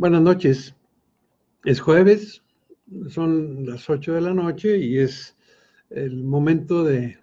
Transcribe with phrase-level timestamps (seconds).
[0.00, 0.74] Buenas noches.
[1.62, 2.42] Es jueves,
[3.10, 5.36] son las 8 de la noche y es
[5.90, 7.18] el momento de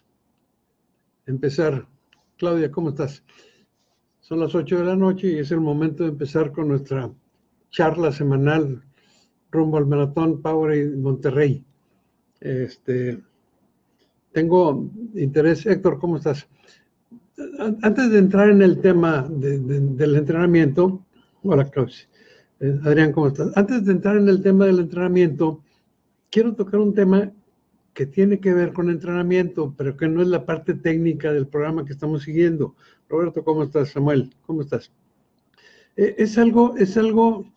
[1.26, 1.88] empezar.
[2.38, 3.24] Claudia, ¿cómo estás?
[4.20, 7.12] Son las 8 de la noche y es el momento de empezar con nuestra
[7.72, 8.84] charla semanal
[9.50, 11.66] rumbo al Maratón Power Monterrey.
[12.42, 13.20] Este,
[14.34, 15.66] tengo interés.
[15.66, 16.48] Héctor, ¿cómo estás?
[17.82, 21.04] Antes de entrar en el tema del entrenamiento,
[21.42, 22.08] hola Claudia.
[22.60, 23.56] Eh, Adrián, ¿cómo estás?
[23.56, 25.64] Antes de entrar en el tema del entrenamiento,
[26.32, 27.32] quiero tocar un tema
[27.94, 31.86] que tiene que ver con entrenamiento, pero que no es la parte técnica del programa
[31.86, 32.76] que estamos siguiendo.
[33.10, 33.90] Roberto, ¿cómo estás?
[33.90, 34.92] Samuel, ¿cómo estás?
[35.96, 37.52] Eh, es algo, es algo,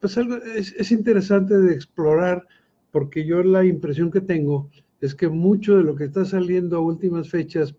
[0.00, 2.46] pues algo, es, es interesante de explorar,
[2.90, 6.80] porque yo la impresión que tengo es que mucho de lo que está saliendo a
[6.80, 7.74] últimas fechas,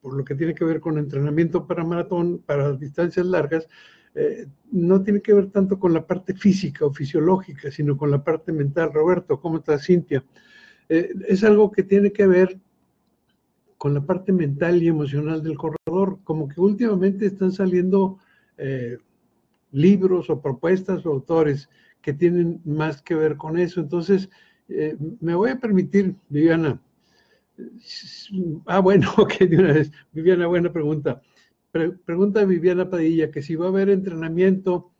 [0.00, 3.68] por lo que tiene que ver con entrenamiento para maratón, para distancias largas,
[4.14, 8.22] eh, no tiene que ver tanto con la parte física o fisiológica, sino con la
[8.22, 8.92] parte mental.
[8.92, 10.24] Roberto, ¿cómo estás, Cintia?
[10.88, 12.58] Eh, es algo que tiene que ver
[13.78, 18.18] con la parte mental y emocional del corredor, como que últimamente están saliendo
[18.58, 18.98] eh,
[19.72, 21.70] libros o propuestas o autores
[22.02, 23.80] que tienen más que ver con eso.
[23.80, 24.28] Entonces,
[25.20, 26.80] me voy a permitir, Viviana.
[28.66, 29.90] Ah, bueno, ok, de una vez.
[30.12, 31.22] Viviana, buena pregunta
[31.70, 34.90] pregunta Viviana Padilla que si va a haber entrenamiento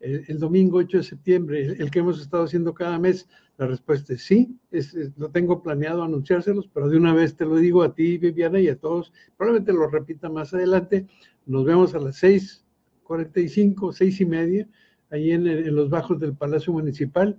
[0.00, 3.28] el, domingo 8 de septiembre, el, que hemos estado haciendo cada mes.
[3.58, 7.56] La respuesta es sí, es, lo tengo planeado anunciárselos, pero de una vez te lo
[7.56, 9.12] digo a ti, Viviana, y a todos.
[9.36, 11.06] Probablemente lo repita más adelante.
[11.44, 14.66] Nos vemos a las 6:45, seis y media,
[15.10, 17.38] ahí en, en los bajos del Palacio Municipal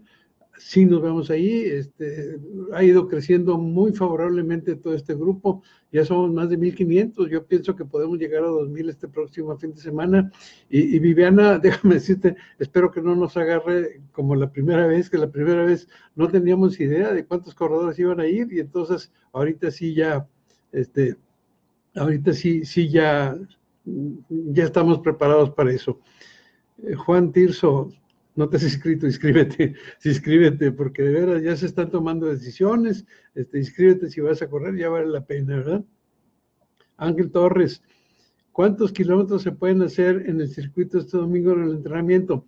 [0.57, 2.39] sí nos vemos ahí, este,
[2.73, 7.75] ha ido creciendo muy favorablemente todo este grupo, ya somos más de 1.500, yo pienso
[7.75, 10.31] que podemos llegar a 2.000 este próximo fin de semana,
[10.69, 15.31] y, Viviana, déjame decirte, espero que no nos agarre como la primera vez, que la
[15.31, 19.93] primera vez no teníamos idea de cuántos corredores iban a ir, y entonces ahorita sí
[19.93, 20.27] ya,
[20.71, 21.17] este,
[21.95, 23.37] ahorita sí, sí ya,
[23.85, 25.99] ya estamos preparados para eso.
[26.83, 27.91] Eh, Juan Tirso,
[28.35, 33.05] no te has inscrito, inscríbete, inscríbete, porque de veras ya se están tomando decisiones,
[33.35, 35.83] este, inscríbete si vas a correr, ya vale la pena, ¿verdad?
[36.97, 37.83] Ángel Torres,
[38.51, 42.45] ¿cuántos kilómetros se pueden hacer en el circuito este domingo en el entrenamiento?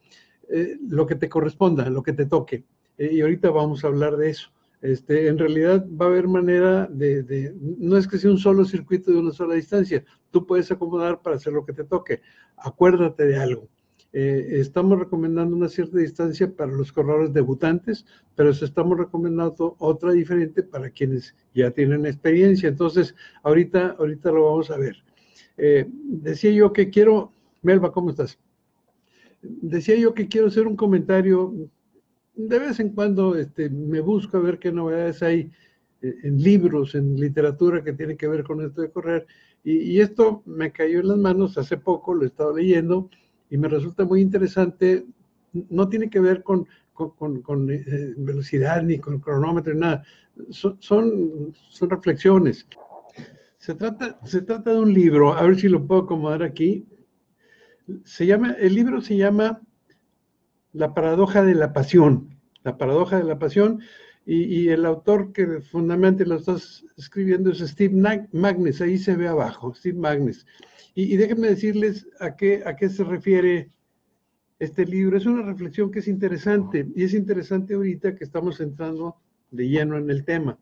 [0.49, 2.65] Eh, lo que te corresponda, lo que te toque.
[2.97, 4.51] Eh, y ahorita vamos a hablar de eso.
[4.81, 8.65] Este, en realidad va a haber manera de, de, no es que sea un solo
[8.65, 12.21] circuito de una sola distancia, tú puedes acomodar para hacer lo que te toque.
[12.57, 13.69] Acuérdate de algo
[14.15, 20.61] eh, estamos recomendando una cierta distancia para los corredores debutantes, pero estamos recomendando otra diferente
[20.61, 22.69] para quienes ya tienen experiencia.
[22.69, 25.03] Entonces, ahorita, ahorita lo vamos a ver.
[25.57, 28.37] Eh, decía yo que quiero, Melba, ¿cómo estás?
[29.41, 31.51] Decía yo que quiero hacer un comentario.
[32.35, 35.51] De vez en cuando este, me busco a ver qué novedades hay
[36.01, 39.25] eh, en libros, en literatura que tiene que ver con esto de correr.
[39.63, 43.09] Y, esto me cayó en las manos hace poco, lo he estado leyendo
[43.53, 45.05] y me resulta muy interesante,
[45.69, 50.03] no tiene que ver con, con, eh, velocidad ni con cronómetro, ni nada,
[50.49, 51.53] son, son,
[51.87, 52.67] reflexiones.
[53.59, 56.87] Se trata, se trata de un libro, a ver si lo puedo acomodar aquí.
[58.05, 59.61] Se llama, el libro se llama
[60.71, 62.35] La paradoja de la pasión.
[62.63, 63.81] La paradoja de la pasión.
[64.25, 66.55] Y, el autor que fundamentalmente lo está
[66.97, 67.93] escribiendo es Steve
[68.31, 70.45] Magnus, ahí se ve abajo, Steve Magnus.
[70.95, 73.69] Y, déjenme decirles a qué, a qué se refiere
[74.59, 75.17] este libro.
[75.17, 79.17] Es una reflexión que es interesante y es interesante ahorita que estamos entrando
[79.51, 80.57] de lleno en el tema.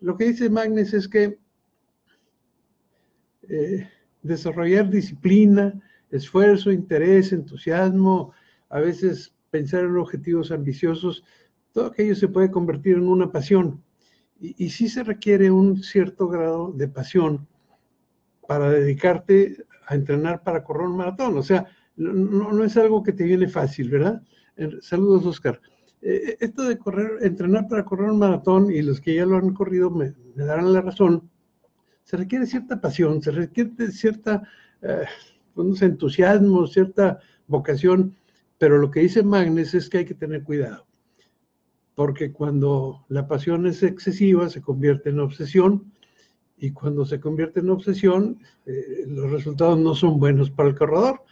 [0.00, 1.38] Lo que dice Magnus es que
[3.48, 3.88] eh,
[4.22, 5.80] desarrollar disciplina,
[6.10, 8.32] esfuerzo, interés, entusiasmo,
[8.70, 11.24] a veces pensar en objetivos ambiciosos,
[11.74, 13.84] todo aquello se puede convertir en una pasión.
[14.40, 17.46] Y, y sí se requiere un cierto grado de pasión
[18.48, 21.36] para dedicarte a entrenar para correr un maratón.
[21.36, 24.22] O sea, no, es algo que te viene fácil, ¿verdad?
[24.56, 25.60] Eh, saludos, Oscar.
[26.02, 29.36] Eh, eh, esto de correr, entrenar para correr un maratón, y los que ya lo
[29.36, 31.30] han corrido me, darán la razón,
[32.02, 34.42] se requiere cierta pasión, se requiere cierta
[35.54, 38.14] pues, entusiasmo, cierta vocación,
[38.58, 40.86] pero lo que dice Magnes es que hay que tener cuidado,
[41.94, 45.92] porque cuando la pasión es excesiva se convierte en obsesión,
[46.56, 51.22] y cuando se convierte en obsesión, eh, los resultados no son buenos para el corredor.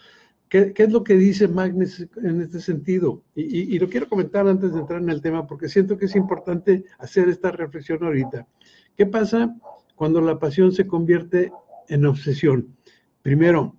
[0.48, 3.22] ¿Qué, es lo que dice Magnus en este sentido?
[3.34, 6.84] Y, lo quiero comentar antes de entrar en el tema, porque siento que es importante
[6.98, 8.46] hacer esta reflexión ahorita.
[8.94, 9.56] ¿Qué pasa
[9.94, 11.50] cuando la pasión se convierte
[11.88, 12.76] en obsesión?
[13.22, 13.74] Primero,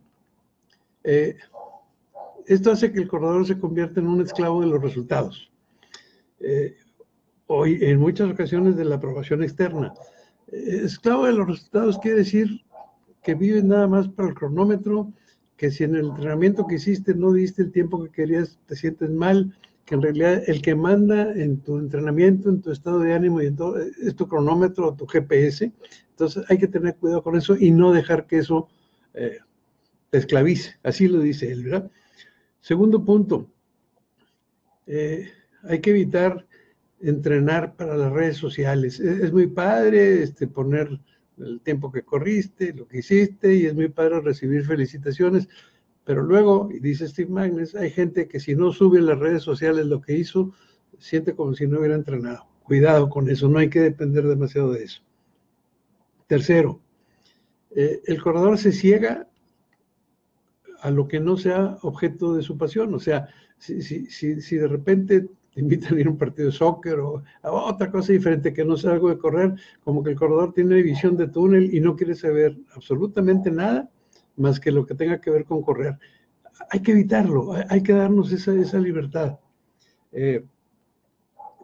[1.04, 1.36] eh,
[2.48, 5.53] esto hace que el corredor se convierta en un esclavo de los resultados.
[6.44, 6.76] Eh,
[7.48, 9.94] hoy, en muchas ocasiones de la aprobación externa.
[10.52, 12.62] Esclavo de los resultados quiere decir
[13.24, 15.12] que vives nada más para el cronómetro,
[15.56, 19.10] que si en el entrenamiento que hiciste no diste el tiempo que querías, te sientes
[19.10, 19.56] mal,
[19.86, 23.48] que en realidad el que manda en tu entrenamiento, en tu estado de ánimo y
[23.48, 23.58] en
[24.02, 25.72] es tu cronómetro, tu GPS.
[26.10, 28.68] Entonces hay que tener cuidado con eso y no dejar que eso
[29.14, 29.40] eh,
[30.10, 30.76] te esclavice.
[30.84, 31.90] Así lo dice él, ¿verdad?
[32.60, 33.50] Segundo punto,
[34.86, 35.30] eh,
[35.64, 36.46] hay que evitar
[37.02, 39.00] entrenar para las redes sociales.
[39.00, 41.00] Es, muy padre este, poner
[41.38, 45.50] el tiempo que corriste, lo que hiciste, y es muy padre recibir felicitaciones,
[46.06, 49.44] pero luego, y dice Steve Magnus, hay gente que si no sube en las redes
[49.44, 50.54] sociales lo que hizo,
[50.98, 52.48] siente como si no hubiera entrenado.
[52.64, 55.02] Cuidado con eso, no hay que depender demasiado de eso.
[56.28, 56.82] Tercero,
[57.72, 59.28] eh, el corredor se ciega
[60.82, 62.94] a lo que no sea objeto de su pasión.
[62.94, 63.28] O sea,
[63.58, 67.00] si, si, si, si de repente te invitan a ir a un partido de soccer
[67.00, 69.54] o a otra cosa diferente que no sea algo de correr,
[69.84, 73.90] como que el corredor tiene visión de túnel y no quiere saber absolutamente nada
[74.36, 75.98] más que lo que tenga que ver con correr.
[76.70, 79.40] Hay que evitarlo, hay que darnos esa, esa libertad.
[80.12, 80.44] Eh,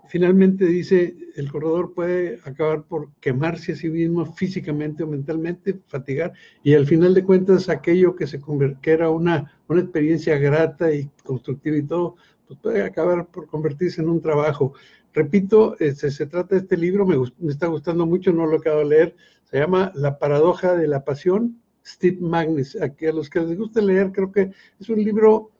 [0.07, 6.33] finalmente dice, el corredor puede acabar por quemarse a sí mismo físicamente o mentalmente, fatigar,
[6.63, 8.41] y al final de cuentas aquello que, se
[8.81, 12.15] que era una, una experiencia grata y constructiva y todo,
[12.49, 14.73] pues puede acabar por convertirse en un trabajo.
[15.13, 18.79] Repito, este, se trata de este libro, me, me, está gustando mucho, no lo acabo
[18.79, 22.75] de leer, se llama La paradoja de la pasión, Steve Magnus.
[22.75, 25.51] A, a los que les gusta leer, creo que es un libro,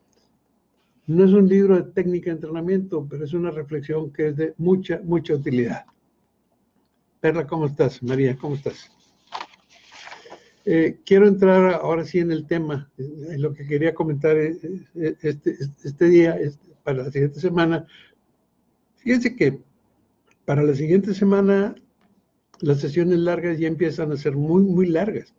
[1.06, 4.54] no es un libro de técnica de entrenamiento, pero es una reflexión que es de
[4.58, 5.84] mucha, mucha utilidad.
[7.20, 8.02] Perla, ¿cómo estás?
[8.02, 8.90] María, ¿cómo estás?
[10.64, 14.58] Eh, quiero entrar ahora sí en el tema, en lo que quería comentar eh,
[14.94, 17.86] eh, este, este día, este, para la siguiente semana.
[18.96, 19.58] Fíjense que
[20.44, 21.74] para la siguiente semana
[22.60, 25.34] las sesiones largas ya empiezan a ser muy, muy largas.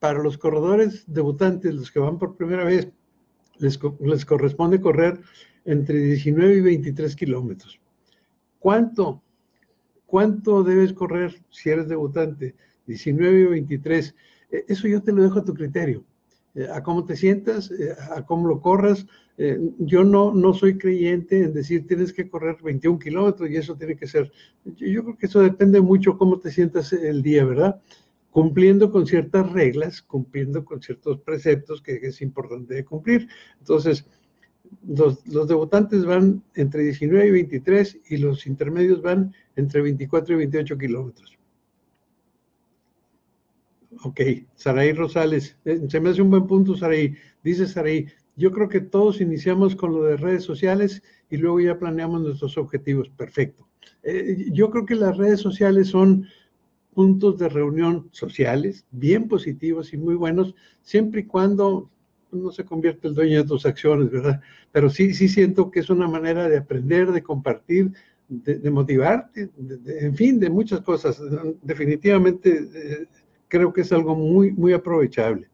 [0.00, 2.88] Para los corredores debutantes, los que van por primera vez,
[3.58, 5.20] les, les corresponde correr
[5.64, 7.80] entre 19 y 23 kilómetros.
[8.58, 9.22] ¿Cuánto?
[10.06, 12.56] ¿Cuánto debes correr si eres debutante?
[12.90, 14.14] 19 o 23.
[14.68, 16.04] Eso yo te lo dejo a tu criterio.
[16.54, 19.06] Eh, a cómo te sientas, eh, a cómo lo corras.
[19.38, 23.76] Eh, yo no, no soy creyente en decir tienes que correr 21 kilómetros y eso
[23.76, 24.32] tiene que ser.
[24.64, 27.80] Yo, creo que eso depende mucho cómo te sientas el día, ¿verdad?
[28.30, 33.28] Cumpliendo con ciertas reglas, cumpliendo con ciertos preceptos que es importante cumplir.
[33.60, 34.04] Entonces,
[34.86, 40.38] los, los, debutantes van entre 19 y 23 y los intermedios van entre 24 y
[40.38, 41.39] 28 kilómetros.
[44.02, 44.20] Ok,
[44.54, 47.14] Saraí Rosales, eh, se me hace un buen punto, Saraí.
[47.42, 48.06] Dice Saraí,
[48.36, 52.56] yo creo que todos iniciamos con lo de redes sociales y luego ya planeamos nuestros
[52.56, 53.08] objetivos.
[53.08, 53.68] Perfecto.
[54.02, 56.26] Eh, yo creo que las redes sociales son
[56.94, 61.90] puntos de reunión sociales, bien positivos y muy buenos, siempre y cuando
[62.32, 64.40] no se convierte el dueño de tus acciones, ¿verdad?
[64.72, 67.92] Pero sí, sí siento que es una manera de aprender, de compartir,
[68.28, 69.50] de, motivarte,
[69.86, 71.20] en fin, de muchas cosas.
[71.62, 73.08] Definitivamente eh,
[73.50, 75.50] creo que es algo muy, muy aprovechable.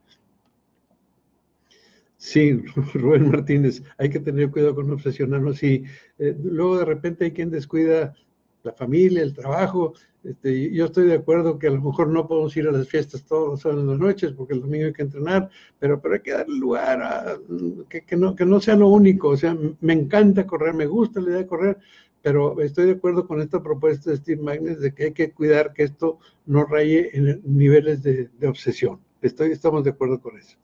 [2.19, 2.53] Sí,
[2.95, 5.59] Rubén Martínez, hay que tener cuidado con obsesionarnos.
[5.59, 5.85] Sí,
[6.19, 8.15] eh, luego de repente hay quien descuida
[8.63, 9.95] la familia, el trabajo.
[10.25, 13.25] Este, yo estoy de acuerdo que a lo mejor no podemos ir a las fiestas
[13.25, 17.01] todas las noches porque el domingo hay que entrenar, pero, pero hay que dar lugar
[17.01, 17.39] a
[17.89, 19.29] que, que, no, que no sea lo único.
[19.29, 21.79] O sea, me encanta correr, me gusta la idea de correr,
[22.27, 25.73] pero estoy de acuerdo con esta propuesta de Steve Magnus de que hay que cuidar
[25.73, 28.99] que esto no raye en niveles de, obsesión.
[29.23, 30.57] Estoy, estamos de acuerdo con eso.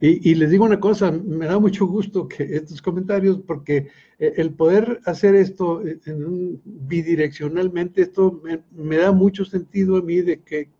[0.00, 3.86] Y, les digo una cosa, me da mucho gusto que estos comentarios, porque
[4.18, 10.22] eh, el poder hacer esto en un, bidireccionalmente, esto me, da mucho sentido a mí
[10.22, 10.70] de que,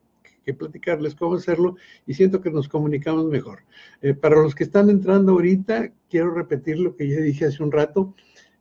[0.58, 3.60] platicarles cómo hacerlo y siento que nos comunicamos mejor.
[4.02, 7.70] Eh, para los que están entrando ahorita, quiero repetir lo que ya dije hace un
[7.70, 8.12] rato.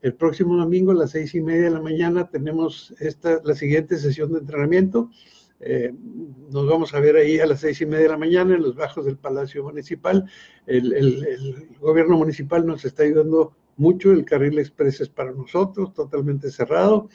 [0.03, 3.97] El próximo domingo a las seis y media de la mañana tenemos esta, la siguiente
[3.97, 5.09] sesión de entrenamiento.
[5.61, 5.93] Eh,
[6.51, 8.75] nos vamos a ver ahí a las seis y media de la mañana en los
[8.75, 10.29] bajos del Palacio Municipal.
[10.67, 17.07] El, gobierno municipal nos está ayudando mucho, el carril express es para nosotros, totalmente cerrado.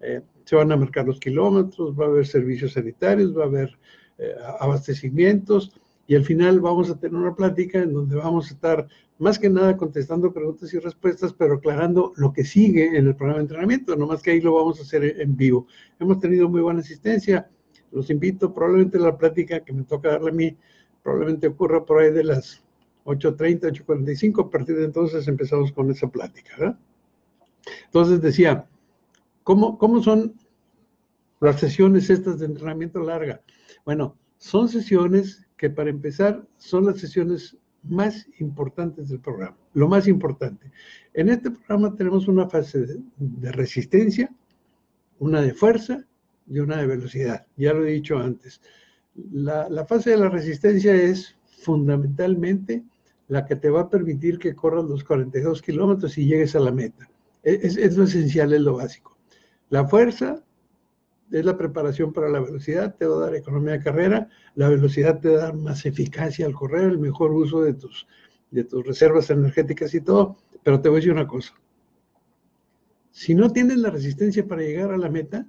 [0.00, 3.78] Eh, se van a marcar los kilómetros, va a haber servicios sanitarios, va a haber
[4.18, 5.72] eh, abastecimientos
[6.06, 9.48] y al final vamos a tener una plática en donde vamos a estar más que
[9.48, 13.94] nada contestando preguntas y respuestas, pero aclarando lo que sigue en el programa de entrenamiento,
[13.94, 15.66] nomás que ahí lo vamos a hacer en vivo.
[16.00, 17.48] Hemos tenido muy buena asistencia,
[17.92, 20.56] los invito, probablemente la plática que me toca darle a mí,
[21.02, 22.64] probablemente ocurra por ahí de las
[23.04, 26.56] 8.30, 8.45, a partir de entonces empezamos con esa plática.
[26.58, 26.78] ¿verdad?
[27.86, 28.66] Entonces decía,
[29.42, 30.34] ¿cómo, ¿cómo son
[31.40, 33.40] las sesiones estas de entrenamiento larga?
[33.84, 40.08] Bueno, son sesiones que para empezar son las sesiones más importantes del programa, lo más
[40.08, 40.72] importante.
[41.14, 42.84] En este programa tenemos una fase
[43.16, 44.28] de, resistencia,
[45.20, 46.04] una de fuerza
[46.48, 47.46] y una de velocidad.
[47.56, 48.60] Ya lo he dicho antes.
[49.30, 52.82] La, fase de la resistencia es fundamentalmente
[53.28, 56.72] la que te va a permitir que corras los 42 kilómetros y llegues a la
[56.72, 57.08] meta.
[57.44, 59.16] Es, es, lo esencial, es lo básico.
[59.70, 60.42] La fuerza
[61.32, 65.18] es la preparación para la velocidad, te va a dar economía de carrera, la velocidad
[65.20, 68.06] te va a dar más eficacia al correr, el mejor uso de tus,
[68.50, 71.54] de tus reservas energéticas y todo, pero te voy a decir una cosa.
[73.10, 75.46] Si no tienes la resistencia para llegar a la meta,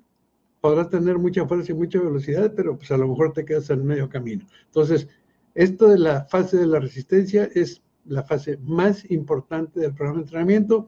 [0.62, 3.86] podrás tener mucha fuerza y mucha velocidad, pero pues a lo mejor te quedas en
[3.86, 4.48] medio camino.
[4.66, 5.08] Entonces,
[5.54, 10.24] esto de la fase de la resistencia es la fase más importante del programa de
[10.24, 10.88] entrenamiento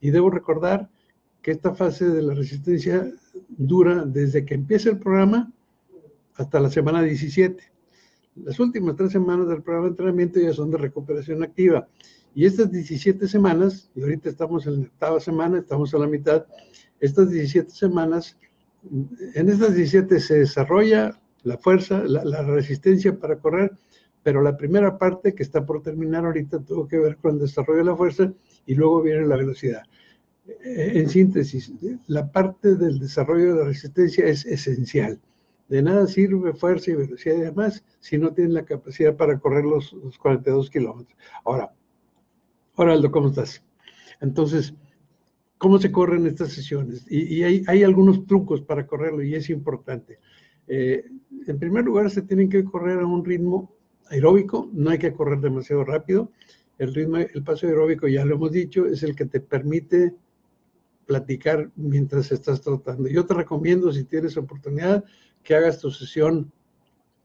[0.00, 0.88] y debo recordar
[1.46, 3.08] que esta fase de la resistencia
[3.56, 5.52] dura desde que empieza el programa
[6.34, 7.62] hasta la semana 17.
[8.42, 11.86] Las últimas tres semanas del programa de entrenamiento ya son de recuperación activa.
[12.34, 16.46] Y estas 17 semanas, y ahorita estamos en la octava semana, estamos a la mitad,
[16.98, 18.36] estas 17 semanas,
[19.34, 23.70] en estas 17 se desarrolla la fuerza, la, la resistencia para correr,
[24.24, 27.78] pero la primera parte que está por terminar ahorita tuvo que ver con el desarrollo
[27.78, 28.32] de la fuerza
[28.66, 29.84] y luego viene la velocidad.
[30.64, 31.72] En síntesis,
[32.06, 35.20] la parte del desarrollo de la resistencia es esencial.
[35.68, 39.64] De nada sirve fuerza y velocidad y demás si no tienen la capacidad para correr
[39.64, 41.18] los, 42 kilómetros.
[41.44, 41.72] Ahora,
[42.76, 43.64] ahora Aldo, ¿cómo estás?
[44.20, 44.74] Entonces,
[45.58, 47.04] ¿cómo se corren estas sesiones?
[47.10, 50.20] Y, hay, hay, algunos trucos para correrlo y es importante.
[50.68, 51.04] Eh,
[51.46, 53.74] en primer lugar, se tienen que correr a un ritmo
[54.08, 56.30] aeróbico, no hay que correr demasiado rápido.
[56.78, 60.14] El ritmo, el paso aeróbico, ya lo hemos dicho, es el que te permite
[61.06, 63.08] platicar mientras estás tratando.
[63.08, 65.04] Yo te recomiendo, si tienes oportunidad,
[65.42, 66.52] que hagas tu sesión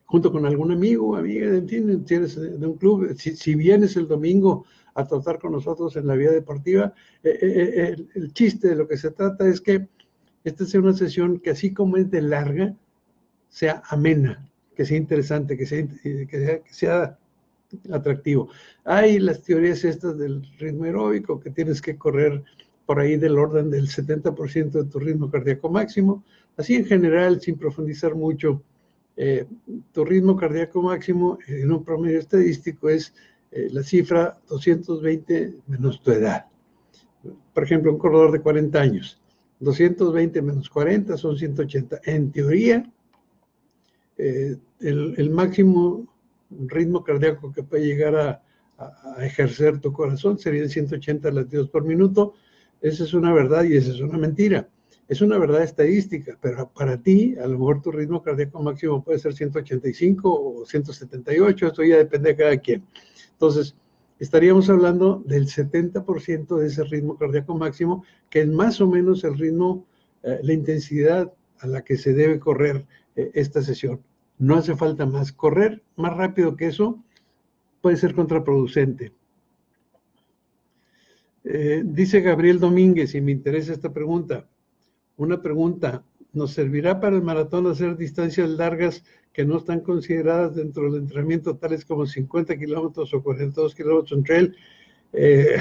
[0.06, 4.66] junto con algún amigo, amiga, fin, si eres de un club, si, vienes el domingo
[4.94, 8.88] a tratar con nosotros en la vía deportiva, eh, eh, eh, el, chiste de lo
[8.88, 9.88] que se trata es que
[10.44, 12.76] esta sea una sesión que así como es de larga,
[13.48, 17.18] sea amena, que sea interesante, que sea, que sea
[17.92, 18.50] atractivo.
[18.84, 22.44] Hay las teorías estas del ritmo aeróbico, que tienes que correr
[22.91, 26.25] por ahí del orden del 70% de tu ritmo cardíaco máximo.
[26.57, 28.62] Así en general, sin profundizar mucho,
[29.15, 29.45] eh,
[29.93, 33.13] tu ritmo cardíaco máximo en un promedio estadístico es
[33.53, 36.48] eh, la cifra 220 menos tu edad.
[37.53, 39.21] Por ejemplo, un corredor de 40 años,
[39.62, 42.01] 220 menos 40 son 180.
[42.03, 42.91] En teoría,
[44.17, 46.13] eh, el, máximo
[46.67, 48.43] ritmo cardíaco que puede llegar a,
[48.77, 52.33] a, ejercer tu corazón serían 180 latidos por minuto.
[52.82, 54.68] Esa es una verdad y esa es una mentira.
[55.08, 59.20] Es una verdad estadística, pero para ti, a lo mejor tu ritmo cardíaco máximo puede
[59.20, 62.86] ser 185 o 178, esto ya depende de cada quien.
[63.34, 63.76] Entonces,
[64.20, 69.38] estaríamos hablando del 70% de ese ritmo cardíaco máximo, que es más o menos el
[69.38, 69.86] ritmo,
[70.24, 72.86] eh, la intensidad a la que se debe correr
[73.16, 74.02] eh, esta sesión.
[74.38, 75.32] No hace falta más.
[75.34, 77.04] Correr más rápido que eso
[77.82, 79.12] puede ser contraproducente.
[81.43, 84.48] Eh, dice Gabriel Domínguez, y me interesa esta pregunta,
[85.17, 90.91] una pregunta, ¿nos servirá para el maratón hacer distancias largas que no están consideradas dentro
[90.91, 94.55] del entrenamiento, tales como 50 kilómetros o 42 kilómetros en trail?
[95.13, 95.57] Eh,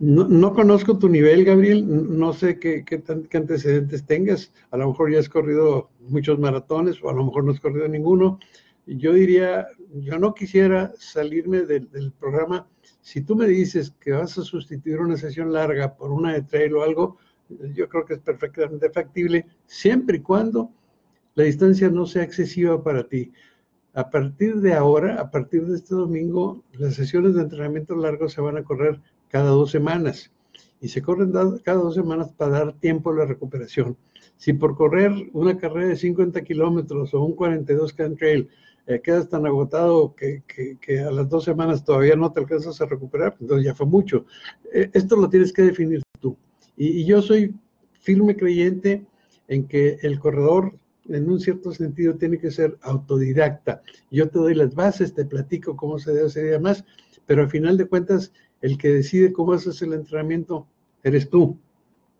[0.00, 1.86] no, conozco tu nivel, Gabriel,
[2.18, 3.02] no sé qué, qué,
[3.36, 7.52] antecedentes tengas, a lo mejor ya has corrido muchos maratones o a lo mejor no
[7.52, 8.38] has corrido ninguno.
[8.88, 12.66] Yo diría, yo no quisiera salirme del, del programa
[13.00, 16.74] si tú me dices que vas a sustituir una sesión larga por una de trail
[16.74, 17.16] o algo,
[17.74, 20.70] yo creo que es perfectamente factible, siempre y cuando
[21.34, 23.32] la distancia no sea excesiva para ti.
[23.94, 28.42] A partir de ahora, a partir de este domingo, las sesiones de entrenamiento largos se
[28.42, 30.30] van a correr cada dos semanas
[30.80, 33.96] y se corren cada dos semanas para dar tiempo a la recuperación.
[34.36, 38.48] Si por correr una carrera de 50 kilómetros o un 42 can trail
[38.88, 42.86] eh, quedas tan agotado que, que, a las dos semanas todavía no te alcanzas a
[42.86, 44.24] recuperar, pues, entonces ya fue mucho.
[44.72, 46.38] Eh, esto lo tienes que definir tú.
[46.74, 47.54] Y, yo soy
[48.00, 49.04] firme creyente
[49.46, 50.74] en que el corredor,
[51.06, 53.82] en un cierto sentido, tiene que ser autodidacta.
[54.10, 56.82] Yo te doy las bases, te platico cómo se debe hacer y demás,
[57.26, 60.66] pero al final de cuentas, el que decide cómo haces el entrenamiento
[61.02, 61.58] eres tú.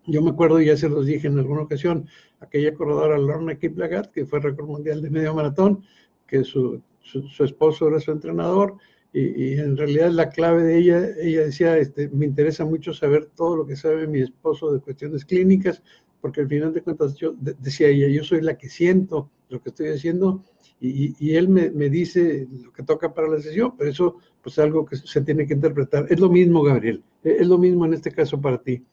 [0.05, 2.07] Yo me acuerdo, ya se los dije en alguna ocasión,
[2.39, 5.83] aquella corredora Lorna Kiplagat, que fue récord mundial de medio maratón,
[6.29, 8.75] que su, su, esposo era su entrenador
[9.11, 13.57] y, en realidad la clave de ella, ella decía, este, me interesa mucho saber todo
[13.57, 15.81] lo que sabe mi esposo de cuestiones clínicas,
[16.21, 19.69] porque al final de cuentas, yo, decía ella, yo soy la que siento lo que
[19.69, 20.43] estoy haciendo
[20.79, 24.53] y, y él me, me, dice lo que toca para la sesión, pero eso pues
[24.53, 26.05] es algo que se tiene que interpretar.
[26.09, 28.83] Es lo mismo, Gabriel, e, es lo mismo en este caso para ti.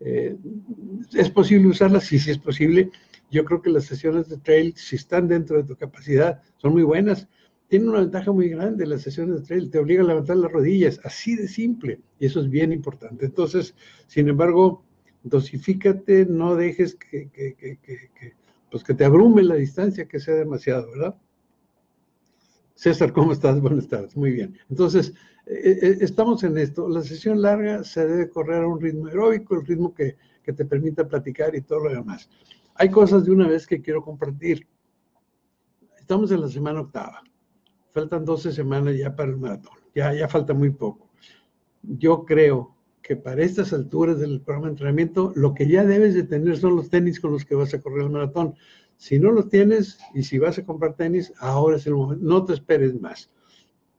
[0.00, 0.36] Eh,
[1.12, 2.00] ¿Es posible usarla?
[2.00, 2.90] Sí, sí es posible.
[3.30, 6.82] Yo creo que las sesiones de trail, si están dentro de tu capacidad, son muy
[6.82, 7.28] buenas
[7.70, 11.00] tiene una ventaja muy grande las sesiones de trail, te obliga a levantar las rodillas,
[11.04, 13.26] así de simple, y eso es bien importante.
[13.26, 13.76] Entonces,
[14.08, 14.84] sin embargo,
[15.22, 17.30] dosifícate, no dejes que,
[18.72, 21.14] pues que te abrume la distancia, que sea demasiado, ¿verdad?
[22.74, 23.60] César, ¿cómo estás?
[23.60, 24.58] Buenas tardes, muy bien.
[24.68, 25.14] Entonces,
[25.46, 26.88] eh, eh, estamos en esto.
[26.88, 31.06] La sesión larga se debe correr a un ritmo aeróbico, el ritmo que te permita
[31.06, 32.28] platicar y todo lo demás.
[32.80, 34.66] Hay cosas de una vez que quiero compartir.
[35.98, 37.22] Estamos en la semana octava
[37.92, 41.10] faltan 12 semanas ya para el maratón, ya, ya falta muy poco.
[41.82, 46.22] Yo creo que para estas alturas del programa de entrenamiento, lo que ya debes de
[46.22, 48.54] tener son los tenis con los que vas a correr el maratón.
[48.96, 52.46] Si no los tienes y si vas a comprar tenis, ahora es el momento, no
[52.46, 53.30] te esperes más.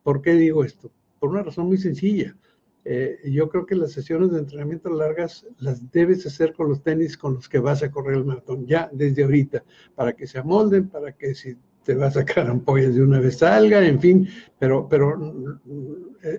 [0.02, 0.92] ¿Por qué digo esto?
[1.20, 2.36] Por una razón muy sencilla.
[2.84, 7.16] Eh, yo creo que las sesiones de entrenamiento largas las debes hacer con los tenis
[7.16, 9.64] con los que vas a correr el maratón, ya desde ahorita,
[9.96, 13.38] para que se amolden, para que si te va a sacar ampollas de una vez
[13.38, 15.16] salga, en fin, pero, pero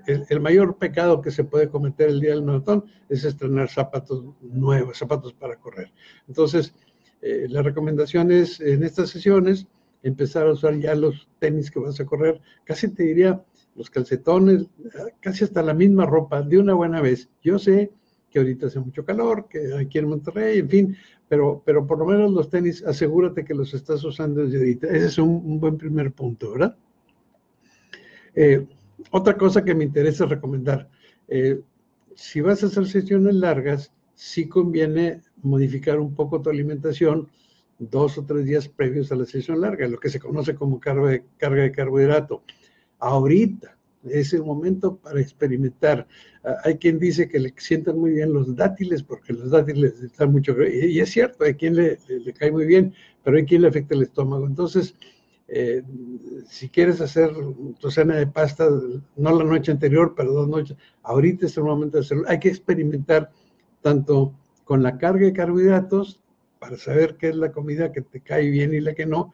[0.05, 4.99] el, mayor pecado que se puede cometer el día del maratón es estrenar zapatos nuevos,
[4.99, 5.93] zapatos para correr.
[6.27, 6.75] Entonces,
[7.21, 9.69] eh, la recomendación es en estas sesiones
[10.03, 14.67] empezar a usar ya los tenis que vas a correr, casi te diría los calcetones,
[15.21, 17.29] casi hasta la misma ropa de una buena vez.
[17.43, 17.93] Yo sé
[18.31, 20.97] que ahorita hace mucho calor, que aquí en Monterrey, en fin,
[21.29, 24.87] pero, pero por lo menos los tenis, asegúrate que los estás usando desde ahorita.
[24.88, 26.76] Ese es un, buen primer punto, ¿verdad?
[28.35, 28.67] Eh,
[29.11, 30.88] otra cosa que me interesa recomendar,
[31.29, 31.61] eh,
[32.14, 37.29] si vas a hacer sesiones largas, sí conviene modificar un poco tu alimentación
[37.79, 41.09] dos o tres días previos a la sesión larga, lo que se conoce como carga
[41.09, 42.42] de, carga de carbohidrato.
[43.03, 46.07] Ahorita, es el momento para experimentar.
[46.45, 50.31] Ah, hay quien dice que le sientan muy bien los dátiles, porque los dátiles están
[50.31, 51.99] mucho, y es cierto, hay quien le,
[52.38, 54.47] cae muy bien, pero hay quien le afecta el estómago.
[54.47, 54.95] Entonces,
[55.49, 55.83] eh,
[56.47, 57.33] si quieres hacer
[57.81, 58.69] tu cena de pasta,
[59.17, 62.25] no la noche anterior, pero dos noches, ahorita es el momento de hacerlo.
[62.29, 63.33] Hay que experimentar
[63.83, 66.23] tanto con la carga de carbohidratos,
[66.61, 69.33] para saber qué es la comida que te cae bien y la que no,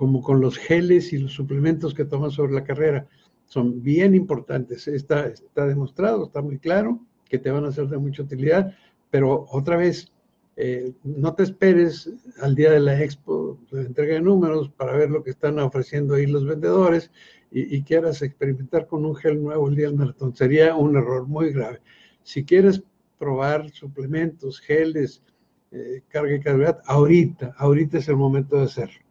[0.00, 3.06] como con los geles y los suplementos que tomas sobre la carrera
[3.44, 4.88] son bien importantes.
[4.88, 8.74] Está, está demostrado, está muy claro que te van a ser de mucha utilidad,
[9.10, 10.10] pero otra vez,
[10.56, 12.10] eh, no te esperes
[12.40, 16.14] al día de la expo de entrega de números para ver lo que están ofreciendo
[16.14, 17.10] ahí los vendedores
[17.50, 20.34] y, quieras experimentar con un gel nuevo el día del maratón.
[20.34, 21.82] Sería un error muy grave.
[22.22, 22.82] Si quieres
[23.18, 25.22] probar suplementos, geles,
[25.72, 29.09] eh, carga y carga, ahorita, ahorita es el momento de hacerlo.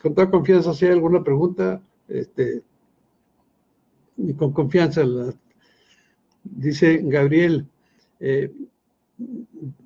[0.00, 2.62] Con toda confianza, si hay alguna pregunta, este,
[4.16, 5.02] y con confianza.
[6.44, 7.66] dice Gabriel,
[8.20, 8.52] eh,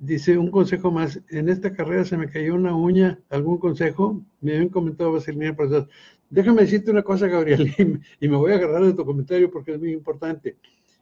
[0.01, 4.23] dice un consejo más, en esta carrera se me cayó una uña, ¿algún consejo?
[4.41, 5.89] Me habían comentado Vasilina, profesor.
[6.31, 7.73] Déjame decirte una cosa, Gabriel,
[8.21, 10.57] y me voy a agarrar de tu comentario porque es muy importante.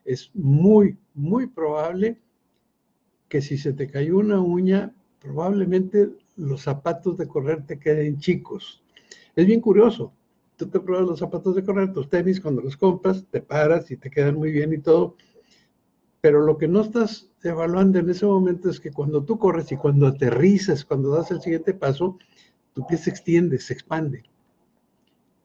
[0.05, 2.19] Es muy, muy probable
[3.29, 8.83] que si se te cayó una uña, probablemente los zapatos de correr te queden chicos.
[9.35, 10.13] Es bien curioso
[10.57, 13.97] tú te pruebas los zapatos de correr, tus tenis, cuando los compras, te paras y
[13.97, 15.17] te quedan muy bien y todo.
[16.21, 19.77] Pero lo que no estás evaluando en ese momento es que cuando tú corres y
[19.77, 22.19] cuando aterrizas, cuando das el siguiente paso,
[22.73, 24.25] tu pie se extiende, se expande.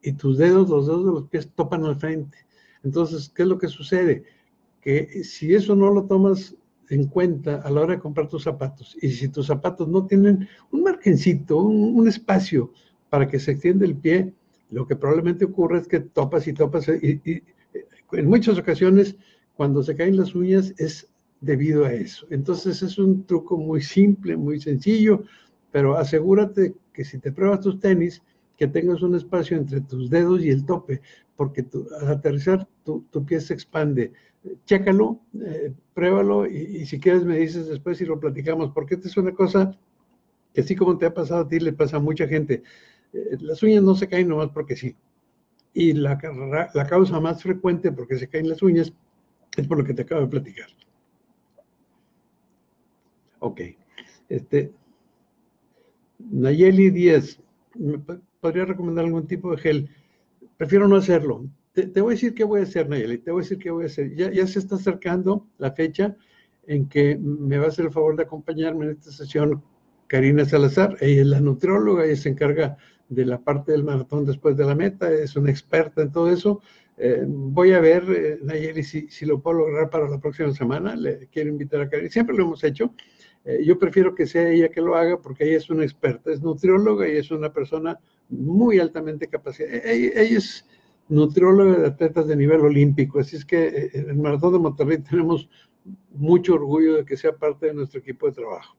[0.02, 2.38] Y tus dedos, los dedos de los pies topan al frente.
[2.84, 4.24] Entonces, ¿qué es lo que sucede?
[4.82, 6.56] Que si eso no lo tomas
[6.92, 10.48] en cuenta a la hora de comprar tus zapatos, y si tus zapatos no tienen
[10.72, 12.74] un margencito, un, espacio
[13.10, 14.34] para que se extienda el pie,
[14.70, 17.22] lo que probablemente ocurre es que topas y topas y,
[18.12, 19.16] en muchas ocasiones
[19.56, 21.08] cuando se caen las uñas es
[21.40, 22.28] debido a eso.
[22.30, 25.24] Entonces es un truco muy simple, muy sencillo,
[25.72, 28.22] pero asegúrate que si te pruebas tus tenis,
[28.58, 31.02] que tengas un espacio entre tus dedos y el tope,
[31.42, 31.66] porque
[32.00, 34.14] al aterrizar tu, pie se expande.
[34.66, 39.08] Chécalo, eh, pruébalo y, y, si quieres me dices después y lo platicamos, porque esta
[39.08, 39.76] es una cosa
[40.54, 42.62] que así como te ha pasado a ti, le pasa a mucha gente.
[43.12, 44.96] Eh, las uñas no se caen nomás porque sí.
[45.74, 46.20] Y la,
[46.76, 48.94] la causa más frecuente porque se caen las uñas
[49.58, 50.68] es por lo que te acabo de platicar.
[53.40, 53.62] Ok.
[54.30, 54.72] Este,
[56.20, 57.42] Nayeli 10,
[57.80, 57.98] ¿me
[58.40, 59.90] podría recomendar algún tipo de gel?
[60.62, 61.50] Prefiero no hacerlo.
[61.74, 63.86] te, voy a decir qué voy a hacer, Nayeli, te voy a decir qué voy
[63.86, 64.14] a hacer.
[64.14, 66.16] Ya, ya se está acercando la fecha
[66.68, 69.64] en que me va a hacer el favor de acompañarme en esta sesión
[70.06, 70.98] Karina Salazar.
[71.02, 72.78] Ella es la nutrióloga, ella se encarga
[73.10, 76.62] de la parte del maratón después de la meta, es una experta en todo eso.
[76.96, 80.96] Eh, voy a ver, eh, Nayeli, si, si, lo puedo lograr para la próxima semana.
[80.96, 82.12] Le quiero invitar a Karina.
[82.12, 82.94] Siempre lo hemos hecho.
[83.46, 86.44] Eh, yo prefiero que sea ella que lo haga porque ella es una experta, es
[86.44, 87.98] nutrióloga y es una persona
[88.32, 89.78] muy altamente capacitada.
[89.84, 90.66] Ella, ella es
[91.10, 95.50] nutrióloga de atletas de nivel olímpico, así es que en el Maratón de Monterrey tenemos
[96.14, 98.76] mucho orgullo de que sea parte de nuestro equipo de trabajo.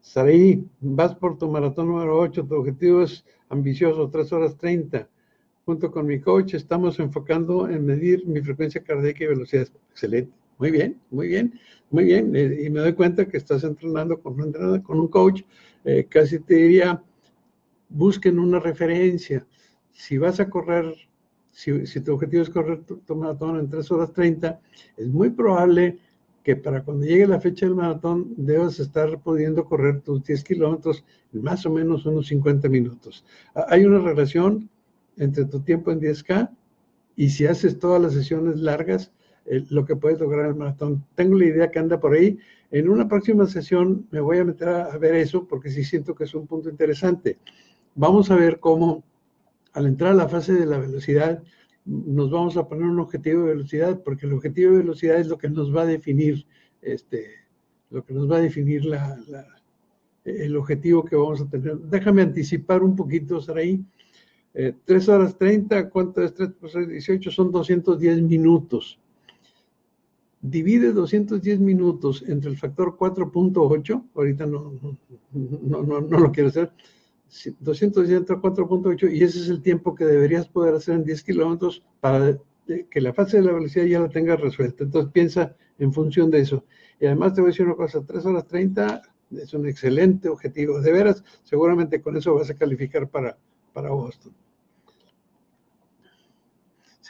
[0.00, 5.08] Saraí, vas por tu maratón número 8, tu objetivo es ambicioso, 3 horas 30.
[5.66, 9.68] Junto con mi coach estamos enfocando en medir mi frecuencia cardíaca y velocidad.
[9.90, 12.34] Excelente, muy bien, muy bien, muy bien.
[12.34, 15.42] Eh, y me doy cuenta que estás entrenando con con un coach.
[15.84, 17.02] Eh, casi te diría,
[17.90, 19.46] busquen una referencia.
[19.92, 20.94] Si vas a correr
[21.52, 24.60] si, tu objetivo es correr tu, maratón en 3 horas 30,
[24.96, 25.98] es muy probable
[26.42, 31.04] que para cuando llegue la fecha del maratón debas estar pudiendo correr tus 10 kilómetros
[31.34, 33.24] en más o menos unos 50 minutos.
[33.68, 34.70] Hay una relación
[35.18, 36.50] entre tu tiempo en 10K
[37.16, 39.12] y si haces todas las sesiones largas,
[39.44, 41.04] lo que puedes lograr en el maratón.
[41.14, 42.38] Tengo la idea que anda por ahí.
[42.70, 46.24] En una próxima sesión me voy a meter a ver eso porque sí siento que
[46.24, 47.38] es un punto interesante.
[47.94, 49.04] Vamos a ver cómo
[49.72, 51.42] al entrar a la fase de la velocidad,
[51.84, 55.38] nos vamos a poner un objetivo de velocidad, porque el objetivo de velocidad es lo
[55.38, 56.46] que nos va a definir,
[56.82, 57.26] este,
[57.90, 58.82] lo que nos va a definir
[60.24, 61.78] el objetivo que vamos a tener.
[61.78, 63.84] Déjame anticipar un poquito, Saraí.
[64.52, 66.88] Eh, 3 horas 30, ¿cuánto es 3 por 6?
[66.88, 67.30] 18?
[67.30, 68.98] Son 210 minutos.
[70.42, 74.72] Divide 210 minutos entre el factor 4.8, ahorita no,
[75.32, 76.72] no, no, lo quiero hacer,
[77.30, 82.38] 204.8 y ese es el tiempo que deberías poder hacer en 10 kilómetros para
[82.90, 84.84] que la fase de la velocidad ya la tengas resuelta.
[84.84, 86.64] Entonces piensa en función de eso.
[87.00, 90.80] Y además te voy a decir una cosa, 3 horas 30 es un excelente objetivo.
[90.80, 93.38] De veras, seguramente con eso vas a calificar para,
[93.72, 94.32] para Boston.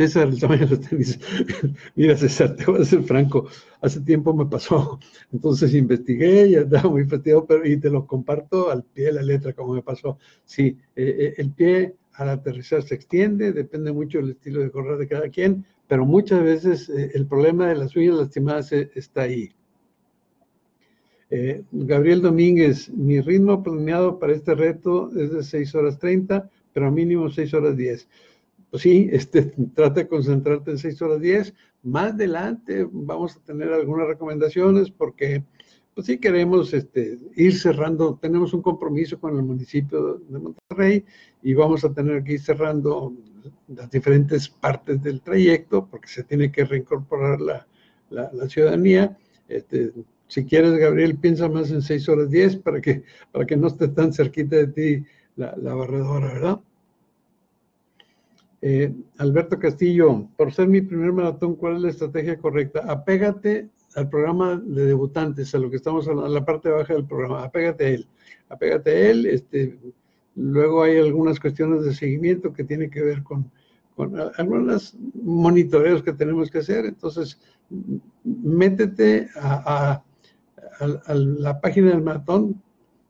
[0.01, 1.21] César, el tamaño de los tenis.
[1.95, 3.49] Mira, César, te voy a ser franco.
[3.83, 4.99] Hace tiempo me pasó.
[5.31, 9.23] Entonces investigué y andaba muy fastidiado, pero y te lo comparto al pie de la
[9.23, 10.17] letra, como me pasó.
[10.47, 14.97] Sí, eh, eh, el pie al aterrizar se extiende, depende mucho del estilo de correr
[14.97, 19.51] de cada quien, pero muchas veces eh, el problema de las uñas lastimadas está ahí.
[21.71, 27.29] Gabriel Domínguez, mi ritmo planeado para este reto es de 6 horas 30, pero mínimo
[27.31, 28.09] 6 horas 10
[28.71, 29.43] pues sí, este,
[29.75, 31.55] trata de concentrarte en 6 horas 10.
[31.83, 35.45] Más adelante vamos a tener algunas recomendaciones porque,
[35.95, 41.05] pues sí queremos este, ir cerrando, tenemos un compromiso con el municipio de Monterrey
[41.43, 43.15] y vamos a tener que ir cerrando
[43.69, 47.67] las diferentes partes del trayecto porque se tiene que reincorporar la,
[48.11, 49.17] la, ciudadanía.
[49.49, 49.93] Este,
[50.29, 53.03] si quieres, Gabriel, piensa más en 6 horas 10 para que,
[53.33, 55.05] para que no esté tan cerquita de ti
[55.37, 56.61] la, la barredora, ¿verdad?
[58.63, 62.85] Eh, Alberto Castillo, por ser mi primer maratón, ¿cuál es la estrategia correcta?
[62.87, 67.07] Apégate al programa de debutantes, a lo que estamos hablando, a la parte baja del
[67.07, 68.07] programa, apégate a él,
[68.51, 69.79] apégate a él, este,
[70.37, 73.51] luego hay algunas cuestiones de seguimiento que tienen que ver con,
[74.39, 77.39] algunos monitoreos que tenemos que hacer, entonces
[78.25, 80.03] métete a,
[80.81, 82.61] a la página del maratón,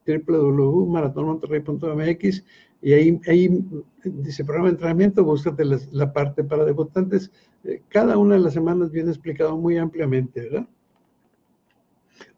[0.06, 2.44] www.maratonmonterrey.mx
[2.82, 3.64] y ahí, ahí
[4.04, 7.30] dice programa de entrenamiento, búscate la, parte para debutantes.
[7.64, 10.66] Eh, cada una de las semanas viene explicado muy ampliamente, ¿verdad?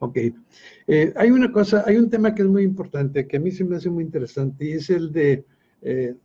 [0.01, 0.19] Ok.
[0.89, 3.65] Eh, hay una cosa, hay un tema que es muy importante, que a mí se
[3.65, 5.45] me hace muy interesante, y es el de
[5.83, 6.17] eh,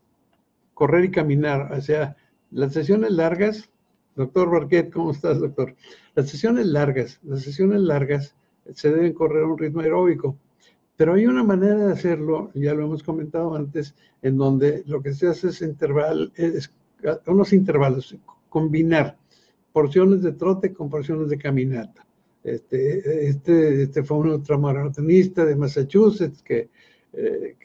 [0.73, 1.71] correr y caminar.
[1.71, 2.15] O sea,
[2.49, 3.69] las sesiones largas,
[4.15, 5.75] doctor Barquet, ¿cómo estás, doctor?
[6.15, 8.36] Las sesiones largas, las sesiones largas
[8.73, 10.38] se deben correr a un ritmo aeróbico.
[10.97, 15.13] Pero hay una manera de hacerlo, ya lo hemos comentado antes, en donde lo que
[15.13, 16.73] se hace es interval, es,
[17.27, 18.17] unos intervalos,
[18.49, 19.15] combinar
[19.71, 22.07] porciones de trote con porciones de caminata.
[22.43, 26.69] Este, este, este fue un ultramaratonista de Massachusetts que,
[27.13, 27.55] eh,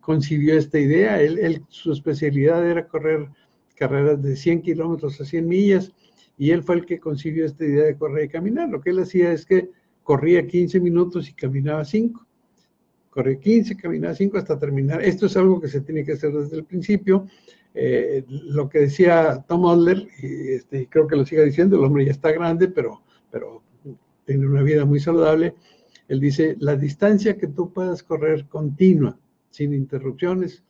[0.00, 1.20] concibió esta idea.
[1.22, 3.28] Él, su especialidad era correr
[3.76, 5.92] carreras de 100 kilómetros a 100 millas
[6.36, 8.68] y él fue el que concibió esta idea de correr y caminar.
[8.68, 9.70] Lo que él hacía es que
[10.02, 12.27] corría 15 minutos y caminaba 5
[13.18, 15.02] corre 15, camina 5 hasta terminar.
[15.02, 17.26] Esto es algo que se tiene que hacer desde el principio.
[17.74, 22.04] Eh, lo que decía Tom Adler, y este, creo que lo siga diciendo, el hombre
[22.04, 23.64] ya está grande, pero, pero
[24.24, 25.56] tiene una vida muy saludable.
[26.06, 29.18] Él dice, la distancia que tú puedas correr continua,
[29.50, 30.62] sin interrupciones,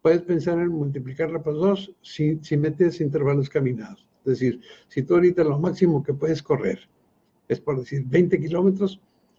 [0.00, 4.08] puedes pensar en multiplicarla por dos si, si metes intervalos caminados.
[4.20, 6.88] Es decir, si tú ahorita lo máximo que puedes correr
[7.48, 8.98] es por decir 20 kilómetros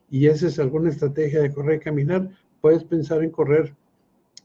[0.10, 2.30] y esa es alguna estrategia de correr y caminar,
[2.62, 3.76] puedes pensar en correr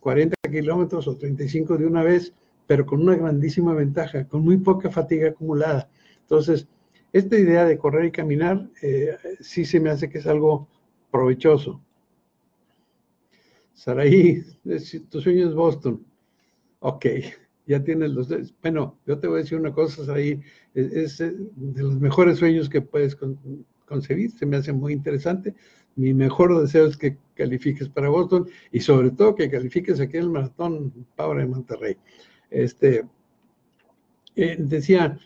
[0.01, 2.35] 40 kilómetros o 35 de una vez,
[2.67, 5.89] pero con una grandísima ventaja, con muy poca fatiga acumulada.
[6.23, 6.67] Entonces,
[7.13, 10.69] esta idea de correr y caminar eh, sí se me hace que es algo
[11.11, 11.81] provechoso.
[13.75, 14.43] Saraí,
[15.11, 16.05] tu sueño es Boston.
[16.81, 17.07] Ok,
[17.67, 18.29] ya tienes los...
[18.61, 20.41] Bueno, yo te voy a decir una cosa, Saraí,
[20.75, 23.17] es, es de los mejores sueños que puedes
[23.93, 25.55] concebir, se me hace muy interesante.
[25.95, 30.31] Mi mejor deseo es que califiques para Boston y sobre todo que califiques aquí el
[30.31, 31.97] maratón Power de Monterrey.
[32.51, 33.05] Este,
[34.35, 35.19] eh, decía,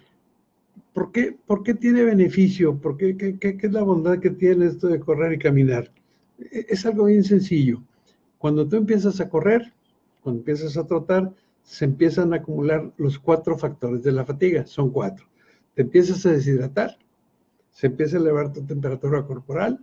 [0.92, 2.76] ¿por qué, ¿por qué tiene beneficio?
[2.76, 5.92] ¿Por qué, qué, qué, es la bondad que tiene esto de correr y caminar?
[6.38, 7.82] E, es algo bien sencillo.
[8.38, 9.72] Cuando tú empiezas a correr,
[10.22, 14.90] cuando empiezas a trotar, se empiezan a acumular los cuatro factores de la fatiga, son
[14.90, 15.26] cuatro.
[15.74, 16.96] Te empiezas a deshidratar,
[17.76, 19.78] se empieza a elevar tu temperatura corporal,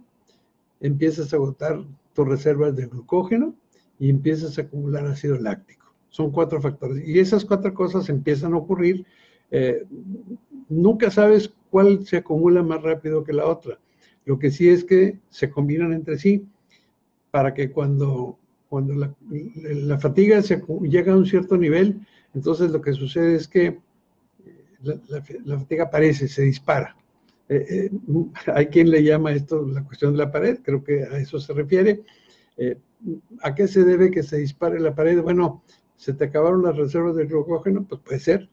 [0.82, 3.53] empiezas a agotar tus reservas de glucógeno
[3.99, 5.93] y empiezas a acumular ácido láctico.
[6.10, 7.08] Son cuatro factores.
[7.08, 9.06] Y esas cuatro cosas empiezan a ocurrir.
[9.51, 9.86] Eh,
[10.69, 13.77] nunca sabes cuál se acumula más rápido que la otra.
[14.25, 16.47] Lo que sí es que se combinan entre sí
[17.29, 22.01] para que cuando, cuando la, fatiga se, llega a un cierto nivel,
[22.34, 23.77] entonces lo que sucede es que
[24.82, 26.95] la fatiga aparece, se dispara.
[27.49, 27.91] Eh, eh,
[28.53, 31.53] hay quien le llama esto la cuestión de la pared, creo que a eso se
[31.53, 32.03] refiere.
[32.58, 32.77] Eh,
[33.41, 35.21] ¿A qué se debe que se dispare la pared?
[35.21, 35.63] Bueno,
[35.97, 38.49] se te acabaron las reservas de glucógeno, pues puede ser,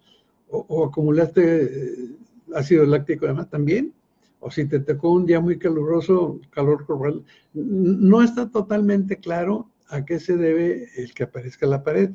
[0.49, 2.17] o, acumulaste
[2.55, 3.95] ácido láctico además también,
[4.41, 7.25] o si te tocó un día muy caluroso, calor corporal,
[7.55, 12.11] no está totalmente claro a qué se debe el que aparezca la pared,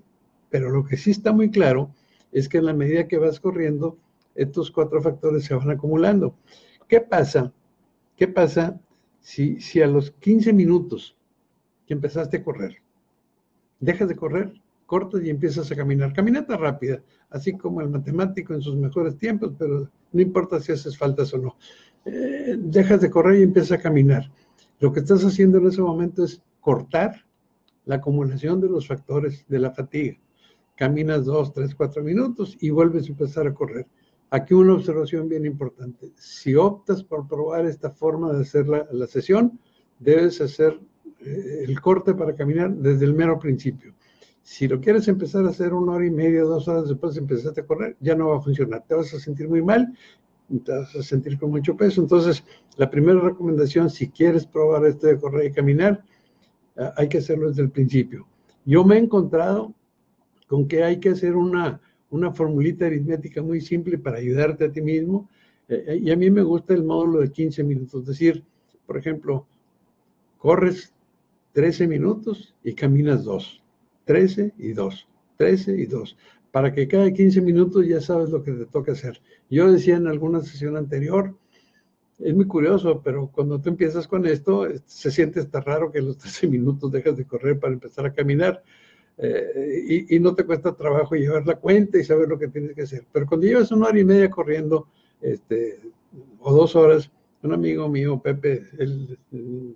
[0.50, 1.92] pero lo que sí está muy claro
[2.32, 3.98] es que en la medida que vas corriendo,
[4.36, 6.36] estos cuatro factores se van acumulando.
[6.88, 7.52] ¿Qué pasa?
[8.16, 8.80] ¿Qué pasa
[9.20, 11.18] si, si a los 15 minutos
[11.88, 12.82] que empezaste a correr,
[13.80, 14.54] dejas de correr,
[14.86, 16.14] cortas y empiezas a caminar?
[16.14, 20.98] Caminata rápida, así como el matemático en sus mejores tiempos, pero no importa si haces
[20.98, 21.58] faltas o no.
[22.06, 24.32] Eh, dejas de correr y empiezas a caminar.
[24.80, 27.26] Lo que estás haciendo en ese momento es cortar
[27.86, 30.18] la acumulación de los factores de la fatiga.
[30.76, 33.88] Caminas dos, tres, cuatro minutos y vuelves a empezar a correr.
[34.32, 36.12] Aquí una observación bien importante.
[36.18, 39.60] Si optas por probar esta forma de hacer la, sesión,
[40.00, 40.80] debes hacer
[41.22, 43.94] eh, el corte para caminar desde el mero principio.
[44.42, 47.62] Si lo quieres empezar a hacer una hora y media, dos horas después de empezarte
[47.62, 48.84] a correr, ya no va a funcionar.
[48.88, 49.94] Te vas a sentir muy mal,
[50.64, 52.02] te vas a sentir con mucho peso.
[52.02, 52.44] Entonces,
[52.78, 56.04] la primera recomendación, si quieres probar esto de correr y caminar,
[56.76, 58.28] eh, hay que hacerlo desde el principio.
[58.66, 59.74] Yo me he encontrado
[60.48, 61.82] con que hay que hacer una
[62.16, 65.30] una formulita aritmética muy simple para ayudarte a ti mismo.
[65.68, 68.02] Eh, eh, y a mí me gusta el módulo de 15 minutos.
[68.02, 68.44] Es decir,
[68.86, 69.48] por ejemplo,
[70.38, 70.94] corres
[71.54, 73.64] 13 minutos y caminas 2.
[74.06, 75.08] 13 y 2.
[75.38, 76.18] 13 y 2.
[76.52, 79.22] Para que cada 15 minutos ya sabes lo que te toca hacer.
[79.50, 81.36] Yo decía en alguna sesión anterior,
[82.20, 86.18] es muy curioso, pero cuando tú empiezas con esto, se siente hasta raro que los
[86.18, 88.64] 13 minutos dejas de correr para empezar a caminar.
[89.18, 92.84] Eh, y, no te cuesta trabajo llevar la cuenta y saber lo que tienes que
[92.84, 93.06] hacer.
[93.12, 94.88] Pero cuando llevas una hora y media corriendo,
[95.22, 95.80] este,
[96.40, 99.18] o dos horas, un amigo mío, Pepe, el,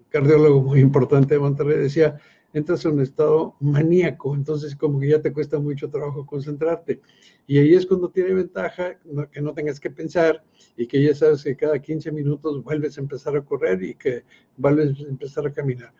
[0.10, 2.20] cardiólogo muy importante de Monterrey, decía,
[2.52, 7.00] entras en un estado maníaco, entonces como que ya te cuesta mucho trabajo concentrarte.
[7.48, 8.98] Y ahí es cuando tiene ventaja
[9.32, 10.44] que no tengas que pensar
[10.76, 14.24] y que ya sabes que cada 15 minutos vuelves a empezar a correr y que
[14.58, 15.94] vuelves a empezar a caminar.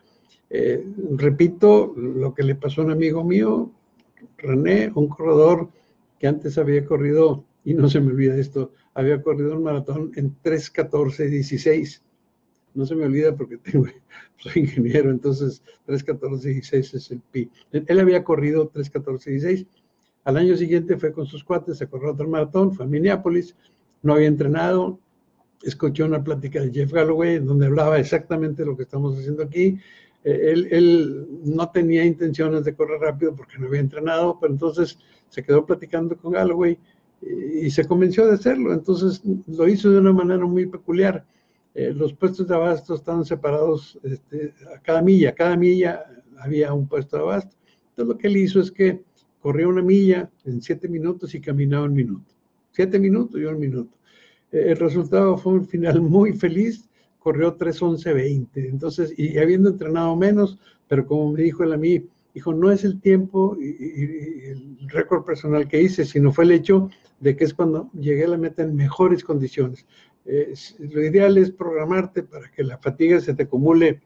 [0.50, 0.84] Eh,
[1.16, 3.70] repito lo que le pasó a un amigo mío,
[4.36, 5.70] René, un corredor
[6.18, 10.36] que antes había corrido, y no se me olvida esto, había corrido un maratón en
[10.42, 12.02] 3.14.16.
[12.74, 13.86] No se me olvida porque tengo,
[14.38, 17.50] soy ingeniero, entonces 3.14.16 es el pi.
[17.72, 19.66] Él había corrido 3.14.16.
[20.24, 23.54] Al año siguiente fue con sus cuates, se corrió otro maratón, fue a Minneapolis,
[24.02, 24.98] no había entrenado,
[25.62, 29.78] escuchó una plática de Jeff Galloway donde hablaba exactamente lo que estamos haciendo aquí,
[30.24, 35.42] eh, él, no tenía intenciones de correr rápido porque no había entrenado, pero entonces se
[35.42, 36.78] quedó platicando con Galloway
[37.22, 38.72] y, se convenció de hacerlo.
[38.72, 41.24] Entonces lo hizo de una manera muy peculiar.
[41.74, 46.04] Eh, los puestos de abasto estaban separados este, a cada milla, cada milla
[46.38, 47.56] había un puesto de abasto.
[47.90, 49.02] Entonces lo que él hizo es que
[49.40, 52.34] corrió una milla en siete minutos y caminaba un minuto.
[52.72, 53.96] Siete minutos y un minuto.
[54.52, 56.89] Eh, el resultado fue un final muy feliz
[57.20, 58.48] corrió 3.11.20.
[58.54, 62.04] Entonces, y habiendo entrenado menos, pero como me dijo él a mí,
[62.34, 66.88] Dijo, no es el tiempo y, el récord personal que hice, sino fue el hecho
[67.18, 69.86] de que es cuando llegué a la meta en mejores condiciones.
[70.24, 74.00] lo ideal es programarte para que la fatiga se te acumule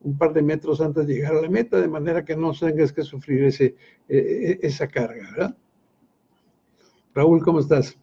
[0.00, 2.92] un par de metros antes de llegar a la meta, de manera que no tengas
[2.92, 3.76] que sufrir ese,
[4.08, 5.56] e, e, esa carga, ¿verdad?
[7.14, 7.96] Raúl, ¿cómo estás?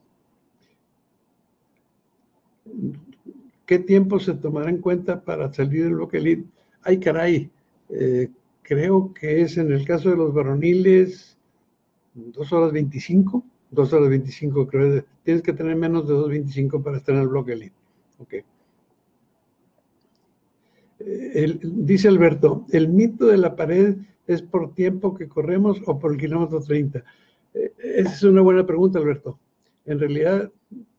[3.68, 6.48] ¿Qué tiempo se tomará en cuenta para salir del bloque elite?
[6.84, 7.52] Ay, caray,
[7.90, 8.30] eh,
[8.62, 11.38] creo que es en el caso de los varoniles,
[12.14, 15.04] dos horas 25, dos horas 25, creo.
[15.24, 17.76] Tienes que tener menos de 2.25 para estar en el bloque elite.
[18.20, 18.34] Ok.
[21.00, 26.14] Eh, dice Alberto, ¿el mito de la pared es por tiempo que corremos o por
[26.14, 27.04] el kilómetro 30?
[27.54, 29.38] Eh, esa es una buena pregunta, Alberto.
[29.86, 30.50] En realidad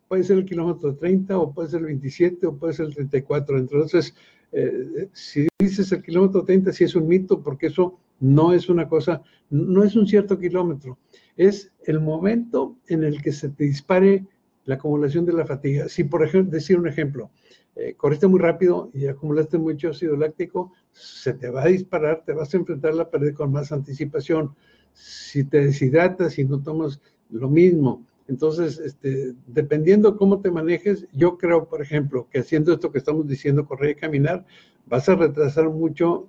[0.08, 3.58] puede ser el kilómetro 30 o puede ser el 27 o puede ser el 34.
[3.58, 4.14] Entonces,
[4.52, 8.88] eh, si dices el kilómetro 30, sí es un mito porque eso no es una
[8.88, 10.98] cosa, no es un cierto kilómetro.
[11.36, 14.26] Es el momento en el que se te dispare
[14.64, 15.88] la acumulación de la fatiga.
[15.88, 17.30] Si, por ejemplo, decir un ejemplo,
[17.76, 22.32] eh, corriste muy rápido y acumulaste mucho ácido láctico, se te va a disparar, te
[22.32, 24.54] vas a enfrentar a la pared con más anticipación.
[24.92, 31.38] Si te deshidratas y no tomas lo mismo, entonces, este, dependiendo cómo te manejes, yo
[31.38, 34.44] creo, por ejemplo, que haciendo esto que estamos diciendo, correr y caminar,
[34.86, 36.28] vas a retrasar mucho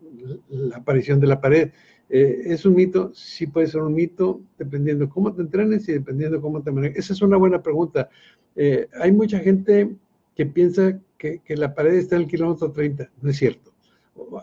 [0.49, 1.71] la aparición de la pared.
[2.09, 3.11] Eh, ¿Es un mito?
[3.13, 7.05] Sí puede ser un mito, dependiendo cómo te entrenes y dependiendo cómo te manejes.
[7.05, 8.09] Esa es una buena pregunta.
[8.55, 9.93] Eh, hay mucha gente
[10.35, 13.73] que piensa que, la pared está en el kilómetro 30, no es cierto.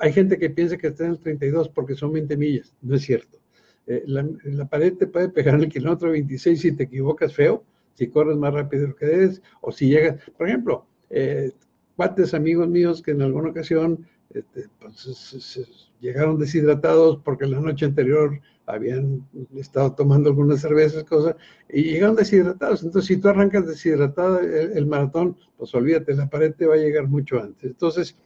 [0.01, 3.03] Hay gente que piensa que está en el 32 porque son 20 millas, no es
[3.03, 3.39] cierto.
[3.87, 8.09] Eh, la, pared te puede pegar en el kilómetro 26 si te equivocas feo, si
[8.09, 11.53] corres más rápido de lo que debes, o si llegas, por ejemplo, eh,
[11.95, 15.61] cuates amigos míos que en alguna ocasión este, pues,
[16.01, 21.37] llegaron deshidratados porque la noche anterior habían estado tomando algunas cervezas, cosas,
[21.69, 22.83] y llegaron deshidratados.
[22.83, 27.07] Entonces, si tú arrancas deshidratado el, maratón, pues olvídate, la pared te va a llegar
[27.07, 27.71] mucho antes.
[27.71, 28.17] Entonces,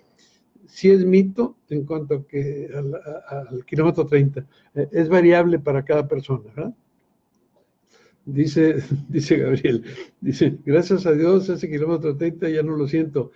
[0.71, 4.47] sí es mito en cuanto que al, kilómetro 30.
[4.75, 6.75] Eh, es variable para cada persona, ¿verdad?
[8.25, 8.77] Dice,
[9.09, 9.85] dice Gabriel,
[10.21, 13.33] dice, gracias a Dios ese kilómetro 30 ya no lo siento,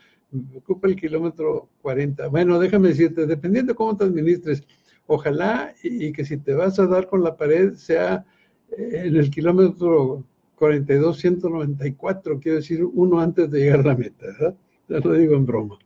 [0.57, 2.29] ocupa el kilómetro 40.
[2.29, 4.63] Bueno, déjame decirte, dependiendo de cómo te administres,
[5.07, 8.25] ojalá y, que si te vas a dar con la pared sea
[8.71, 10.25] eh, en el kilómetro
[10.57, 14.57] 42, 194, quiero decir, uno antes de llegar a la meta, ¿verdad?
[14.89, 15.79] Ya lo digo en broma.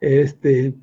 [0.00, 0.74] Este,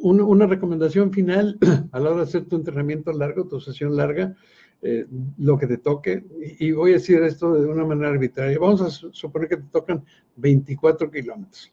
[0.00, 1.58] una, recomendación final
[1.92, 4.36] a la hora de hacer tu entrenamiento largo, tu sesión larga,
[4.82, 5.06] eh,
[5.38, 6.24] lo que te toque,
[6.58, 10.04] y, voy a decir esto de una manera arbitraria, vamos a suponer que te tocan
[10.36, 11.72] 24 kilómetros.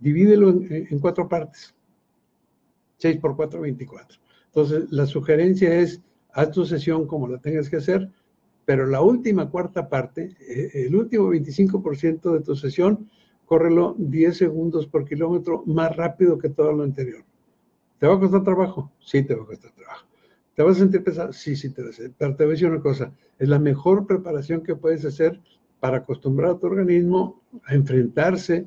[0.00, 1.74] Divídelo en, cuatro partes.
[2.98, 4.18] 6 por 4, 24.
[4.46, 6.00] Entonces, la sugerencia es,
[6.32, 8.10] haz tu sesión como la tengas que hacer,
[8.64, 13.08] pero la última cuarta parte, eh, el último 25% de tu sesión,
[13.54, 17.22] córrelo 10 segundos por kilómetro más rápido que todo lo anterior.
[18.00, 18.90] ¿Te va a costar trabajo?
[18.98, 20.06] Sí, te va a costar trabajo.
[20.56, 21.32] ¿Te vas a sentir pesado?
[21.32, 22.16] Sí, sí, te va a sentir.
[22.18, 25.40] Pero te voy a decir una cosa, es la mejor preparación que puedes hacer
[25.78, 28.66] para acostumbrar a tu organismo a enfrentarse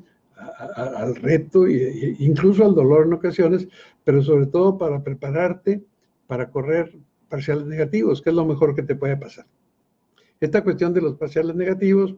[0.76, 3.68] al reto e incluso al dolor en ocasiones,
[4.04, 5.84] pero sobre todo para prepararte
[6.26, 6.98] para correr
[7.28, 9.44] parciales negativos, que es lo mejor que te puede pasar.
[10.40, 12.14] Esta cuestión de los parciales negativos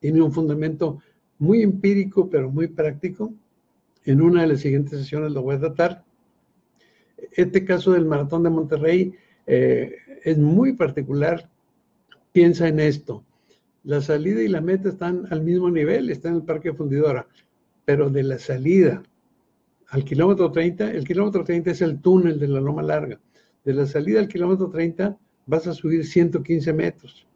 [0.00, 0.98] tiene un fundamento
[1.38, 3.32] muy empírico, pero muy práctico.
[4.04, 6.04] En una de las siguientes sesiones lo voy a tratar.
[7.32, 9.14] Este caso del Maratón de Monterrey
[9.46, 11.48] eh, es muy particular.
[12.32, 13.24] Piensa en esto.
[13.84, 17.26] La salida y la meta están al mismo nivel, están en el Parque Fundidora,
[17.84, 19.02] pero de la salida
[19.88, 23.18] al kilómetro 30, el kilómetro 30 es el túnel de la Loma Larga.
[23.64, 27.26] De la salida al kilómetro 30 vas a subir 115 metros.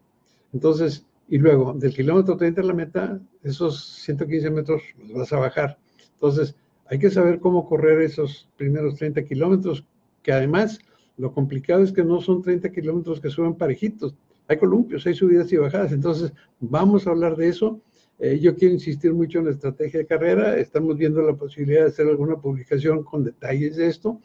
[0.53, 5.39] Entonces, y luego del kilómetro 30 a la meta, esos 115 metros los vas a
[5.39, 5.77] bajar.
[6.13, 6.55] Entonces,
[6.85, 9.85] hay que saber cómo correr esos primeros 30 kilómetros,
[10.21, 10.79] que además
[11.17, 14.15] lo complicado es que no son 30 kilómetros que suben parejitos,
[14.47, 15.91] hay columpios, hay subidas y bajadas.
[15.91, 17.79] Entonces, vamos a hablar de eso.
[18.19, 20.57] Eh, yo quiero insistir mucho en la estrategia de carrera.
[20.57, 24.19] Estamos viendo la posibilidad de hacer alguna publicación con detalles de esto,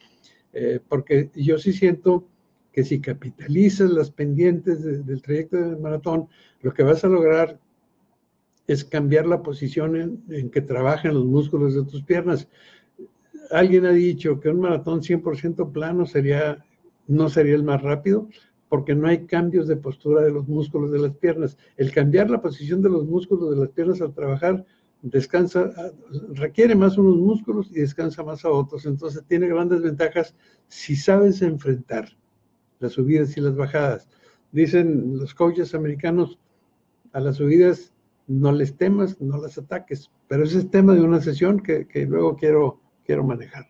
[0.52, 2.26] eh, porque yo sí siento
[2.72, 6.28] que si capitalizas las pendientes del trayecto del maratón,
[6.60, 7.58] lo que vas a lograr
[8.68, 12.48] es cambiar la posición en, que trabajan los músculos de tus piernas.
[13.50, 16.64] Alguien ha dicho que un maratón 100% plano sería,
[17.06, 18.28] no sería el más rápido,
[18.68, 21.56] porque no hay cambios de postura de los músculos de las piernas.
[21.78, 24.66] El cambiar la posición de los músculos de las piernas al trabajar
[25.00, 25.72] descansa,
[26.34, 28.84] requiere más unos músculos y descansa más a otros.
[28.84, 30.34] Entonces tiene grandes ventajas
[30.66, 32.17] si sabes enfrentar
[32.80, 34.08] las subidas y las bajadas.
[34.52, 36.38] Dicen los coaches americanos,
[37.12, 37.92] a las subidas
[38.26, 40.10] no les temas, no las ataques.
[40.28, 43.66] Pero ese es tema de una sesión que, luego quiero, quiero manejar.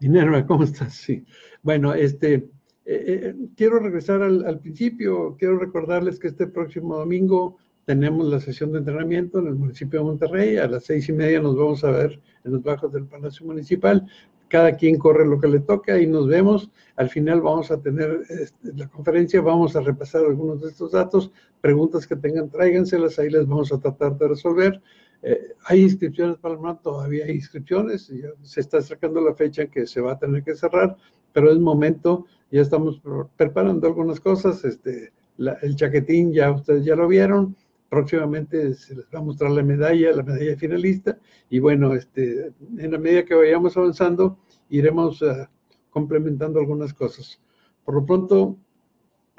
[0.00, 0.94] Dinero, ¿cómo estás?
[0.94, 1.24] Sí.
[1.62, 2.44] Bueno, este, eh,
[2.86, 5.36] eh, quiero regresar al, al, principio.
[5.38, 10.06] Quiero recordarles que este próximo domingo tenemos la sesión de entrenamiento en el municipio de
[10.06, 10.56] Monterrey.
[10.56, 14.06] A las seis y media nos vamos a ver en los bajos del Palacio Municipal.
[14.48, 16.70] Cada quien corre lo que le toca y nos vemos.
[16.96, 21.30] Al final vamos a tener este, la conferencia, vamos a repasar algunos de estos datos.
[21.60, 24.80] Preguntas que tengan, tráiganselas, ahí les vamos a tratar de resolver.
[25.22, 29.70] Eh, hay inscripciones para el MAT, todavía hay inscripciones, se está acercando la fecha en
[29.70, 30.96] que se va a tener que cerrar,
[31.32, 33.02] pero es momento, ya estamos
[33.36, 35.12] preparando algunas cosas, este,
[35.62, 37.56] el chaquetín ya ustedes ya lo vieron,
[37.88, 41.18] próximamente se les va a mostrar la medalla, la medalla finalista,
[41.48, 45.46] y bueno, este, en la medida que vayamos avanzando, iremos uh,
[45.90, 47.40] complementando algunas cosas.
[47.84, 48.56] Por lo pronto,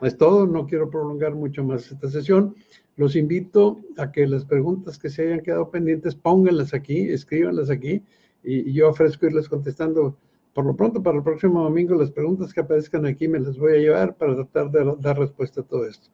[0.02, 2.56] es todo, no quiero prolongar mucho más esta sesión.
[2.95, 8.04] Los invito a que las preguntas que se hayan quedado pendientes, pónganlas aquí, escríbanlas aquí,
[8.43, 10.18] y, y yo ofrezco irles contestando
[10.54, 13.74] por lo pronto para el próximo domingo las preguntas que aparezcan aquí me las voy
[13.74, 16.10] a llevar para tratar de dar respuesta a todo esto.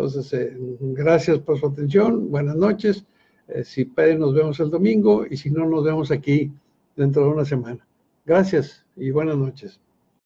[0.00, 3.04] Entonces, eh, gracias por su atención, buenas noches.
[3.48, 6.50] Eh, si pueden, nos vemos el domingo y si no, nos vemos aquí
[6.96, 7.86] dentro de una semana.
[8.24, 9.78] Gracias y buenas noches.